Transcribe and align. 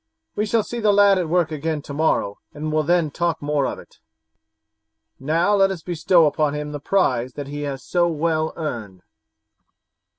We 0.35 0.47
shall 0.47 0.63
see 0.63 0.79
the 0.79 0.91
lad 0.91 1.19
at 1.19 1.29
work 1.29 1.51
again 1.51 1.83
tomorrow 1.83 2.39
and 2.55 2.71
will 2.71 2.81
then 2.81 3.11
talk 3.11 3.39
more 3.39 3.67
of 3.67 3.77
it. 3.77 3.99
Now 5.19 5.53
let 5.53 5.69
us 5.69 5.83
bestow 5.83 6.25
upon 6.25 6.55
him 6.55 6.71
the 6.71 6.79
prize 6.79 7.33
that 7.33 7.49
he 7.49 7.61
has 7.69 7.83
so 7.83 8.07
well 8.07 8.51
earned." 8.55 9.03